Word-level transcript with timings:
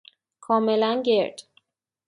کاملا 0.39 1.01
گرد 1.01 1.41